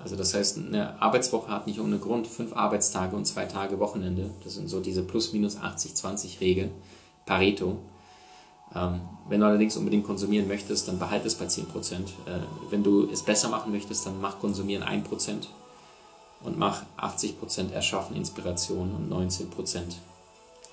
Also 0.00 0.16
das 0.16 0.34
heißt, 0.34 0.58
eine 0.58 1.00
Arbeitswoche 1.00 1.48
hat 1.48 1.68
nicht 1.68 1.78
ohne 1.78 1.98
Grund 1.98 2.26
fünf 2.26 2.56
Arbeitstage 2.56 3.14
und 3.14 3.24
zwei 3.24 3.44
Tage 3.44 3.78
Wochenende. 3.78 4.30
Das 4.42 4.54
sind 4.54 4.68
so 4.68 4.80
diese 4.80 5.04
plus 5.04 5.32
minus 5.32 5.58
80-20 5.58 6.40
Regel. 6.40 6.72
Pareto. 7.24 7.78
Ähm, 8.74 9.00
wenn 9.28 9.40
du 9.40 9.46
allerdings 9.46 9.76
unbedingt 9.76 10.06
konsumieren 10.06 10.48
möchtest, 10.48 10.88
dann 10.88 10.98
behalte 10.98 11.26
es 11.26 11.34
bei 11.34 11.46
10%. 11.46 11.62
Äh, 11.62 12.40
wenn 12.70 12.82
du 12.82 13.08
es 13.10 13.22
besser 13.22 13.48
machen 13.48 13.72
möchtest, 13.72 14.06
dann 14.06 14.20
mach 14.20 14.38
Konsumieren 14.38 14.82
1% 14.84 15.46
und 16.42 16.58
mach 16.58 16.82
80% 16.98 17.72
Erschaffen, 17.72 18.16
Inspiration 18.16 18.94
und 18.94 19.12
19% 19.12 19.96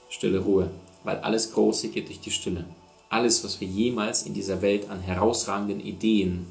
Stille 0.10 0.40
Ruhe. 0.40 0.70
Weil 1.04 1.20
alles 1.20 1.54
Große 1.54 1.90
geht 1.90 2.08
durch 2.08 2.20
die 2.20 2.32
Stille. 2.32 2.66
Alles, 3.10 3.44
was 3.44 3.60
wir 3.62 3.68
jemals 3.68 4.24
in 4.24 4.34
dieser 4.34 4.62
Welt 4.62 4.90
an 4.90 5.00
herausragenden 5.02 5.80
Ideen 5.80 6.48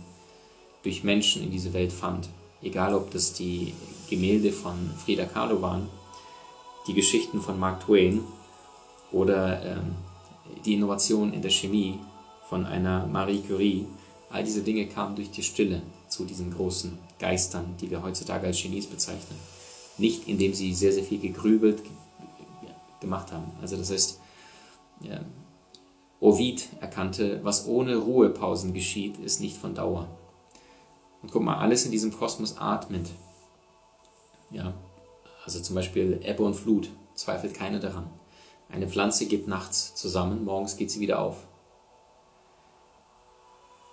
durch 0.83 1.05
Menschen 1.05 1.43
in 1.43 1.51
diese 1.51 1.73
Welt 1.73 1.93
fand, 1.93 2.29
egal 2.63 2.95
ob 2.95 3.11
das 3.11 3.33
die 3.33 3.75
Gemälde 4.11 4.53
von 4.53 4.75
Frida 5.05 5.25
Kahlo 5.25 5.63
waren, 5.63 5.89
die 6.87 6.95
Geschichten 6.95 7.41
von 7.41 7.59
Mark 7.59 7.87
Twain 7.87 8.21
oder 9.11 9.63
ähm, 9.65 9.95
die 10.65 10.75
Innovation 10.75 11.33
in 11.33 11.43
der 11.43 11.51
Chemie 11.51 11.99
von 12.49 12.67
einer 12.67 13.07
Marie 13.07 13.41
Curie, 13.41 13.87
all 14.31 14.45
diese 14.45 14.63
Dinge 14.63 14.87
kamen 14.87 15.17
durch 15.17 15.31
die 15.31 15.43
Stille 15.43 15.83
zu 16.09 16.25
diesen 16.25 16.53
großen 16.53 16.99
Geistern, 17.19 17.75
die 17.81 17.91
wir 17.91 18.03
heutzutage 18.03 18.47
als 18.47 18.61
Genies 18.63 18.87
bezeichnen. 18.87 19.39
Nicht 19.99 20.29
indem 20.29 20.55
sie 20.55 20.75
sehr, 20.75 20.93
sehr 20.93 21.05
viel 21.05 21.21
gegrübelt 21.21 21.83
gemacht 23.01 23.33
haben. 23.33 23.51
Also 23.61 23.77
das 23.77 23.91
heißt, 23.91 24.21
ja, 25.01 25.21
Ovid 26.21 26.69
erkannte, 26.81 27.41
was 27.43 27.67
ohne 27.67 27.97
Ruhepausen 27.97 28.73
geschieht, 28.73 29.19
ist 29.19 29.41
nicht 29.41 29.57
von 29.57 29.75
Dauer. 29.75 30.09
Und 31.21 31.33
guck 31.33 31.43
mal, 31.43 31.59
alles 31.59 31.85
in 31.85 31.91
diesem 31.91 32.13
Kosmos 32.13 32.57
atmet. 32.59 33.11
Ja, 34.51 34.73
also 35.45 35.61
zum 35.61 35.75
Beispiel 35.75 36.21
Ebbe 36.23 36.45
und 36.45 36.55
Flut, 36.55 36.91
zweifelt 37.15 37.55
keiner 37.55 37.81
daran. 37.81 38.09
Eine 38.73 38.89
Pflanze 38.89 39.27
geht 39.27 39.47
nachts 39.49 39.95
zusammen, 39.95 40.45
morgens 40.45 40.77
geht 40.77 40.91
sie 40.91 41.01
wieder 41.01 41.21
auf. 41.21 41.37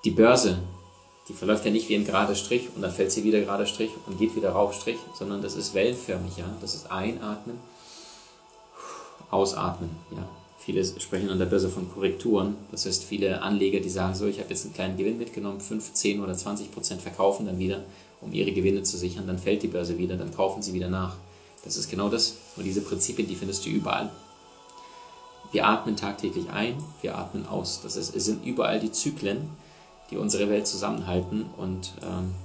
Die 0.06 0.12
Börse, 0.12 0.60
die 1.28 1.34
verläuft 1.34 1.66
ja 1.66 1.72
nicht 1.72 1.90
wie 1.90 1.96
ein 1.96 2.06
gerader 2.06 2.34
Strich 2.34 2.70
und 2.74 2.82
dann 2.82 2.92
fällt 2.92 3.12
sie 3.12 3.26
wieder 3.26 3.42
gerader 3.42 3.66
Strich 3.66 3.92
und 4.08 4.18
geht 4.18 4.38
wieder 4.38 4.52
rauf 4.52 4.74
Strich, 4.74 4.98
sondern 5.14 5.42
das 5.42 5.56
ist 5.56 5.74
wellenförmig, 5.74 6.38
ja. 6.38 6.46
Das 6.62 6.76
ist 6.76 6.90
einatmen, 6.90 7.60
ausatmen, 9.30 9.90
ja. 10.12 10.28
Viele 10.60 10.84
sprechen 10.86 11.30
an 11.30 11.40
der 11.40 11.46
Börse 11.46 11.70
von 11.70 11.92
Korrekturen. 11.92 12.56
Das 12.72 12.86
heißt, 12.86 13.04
viele 13.04 13.42
Anleger, 13.42 13.80
die 13.80 13.90
sagen 13.90 14.14
so, 14.14 14.28
ich 14.28 14.40
habe 14.40 14.50
jetzt 14.50 14.66
einen 14.66 14.74
kleinen 14.74 14.98
Gewinn 14.98 15.18
mitgenommen, 15.18 15.60
5, 15.60 15.94
10 15.94 16.22
oder 16.22 16.36
20 16.36 16.72
Prozent 16.72 17.02
verkaufen 17.02 17.46
dann 17.46 17.60
wieder, 17.60 17.84
um 18.22 18.32
ihre 18.34 18.52
Gewinne 18.52 18.84
zu 18.84 18.98
sichern, 18.98 19.26
dann 19.26 19.40
fällt 19.40 19.64
die 19.64 19.68
Börse 19.68 19.98
wieder, 19.98 20.16
dann 20.16 20.34
kaufen 20.34 20.62
sie 20.62 20.74
wieder 20.74 20.90
nach. 20.90 21.16
Das 21.64 21.76
ist 21.76 21.90
genau 21.90 22.10
das. 22.10 22.36
Und 22.56 22.66
diese 22.66 22.82
Prinzipien, 22.82 23.28
die 23.28 23.36
findest 23.36 23.66
du 23.66 23.70
überall. 23.70 24.10
Wir 25.52 25.68
atmen 25.68 25.96
tagtäglich 25.96 26.50
ein, 26.52 26.76
wir 27.02 27.18
atmen 27.18 27.48
aus. 27.48 27.82
Das 27.82 27.98
heißt, 27.98 28.16
es 28.16 28.26
sind 28.26 28.46
überall 28.46 28.80
die 28.80 28.92
Zyklen, 28.92 29.50
die 30.12 30.18
unsere 30.18 30.50
Welt 30.50 30.68
zusammenhalten. 30.68 31.46
Und 31.58 31.94
ähm, 32.04 32.36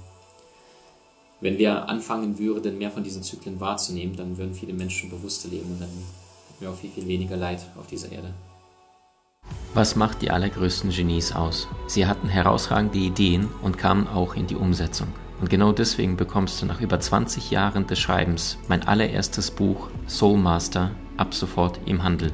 wenn 1.41 1.57
wir 1.57 1.87
anfangen 1.87 2.39
würden, 2.39 2.77
mehr 2.77 2.91
von 2.91 3.03
diesen 3.03 3.21
Zyklen 3.21 3.59
wahrzunehmen, 3.59 4.15
dann 4.15 4.37
würden 4.37 4.53
viele 4.53 4.73
Menschen 4.73 5.09
bewusster 5.09 5.49
leben 5.49 5.71
und 5.71 5.81
dann 5.81 5.89
hätten 5.89 6.61
wir 6.61 6.69
auch 6.71 6.75
viel, 6.75 6.89
viel 6.89 7.07
weniger 7.07 7.37
Leid 7.37 7.61
auf 7.77 7.87
dieser 7.87 8.11
Erde. 8.11 8.33
Was 9.75 9.95
macht 9.95 10.21
die 10.21 10.31
allergrößten 10.31 10.89
Genies 10.89 11.33
aus? 11.33 11.67
Sie 11.85 12.07
hatten 12.07 12.29
herausragende 12.29 12.97
Ideen 12.97 13.49
und 13.61 13.77
kamen 13.77 14.07
auch 14.07 14.35
in 14.35 14.47
die 14.47 14.55
Umsetzung. 14.55 15.09
Und 15.41 15.49
genau 15.49 15.73
deswegen 15.73 16.15
bekommst 16.15 16.61
du 16.61 16.65
nach 16.65 16.79
über 16.79 16.99
20 16.99 17.51
Jahren 17.51 17.85
des 17.85 17.99
Schreibens 17.99 18.57
mein 18.69 18.87
allererstes 18.87 19.51
Buch 19.51 19.89
Soul 20.07 20.37
Master 20.37 20.91
ab 21.17 21.33
sofort 21.33 21.79
im 21.85 22.03
Handel. 22.03 22.31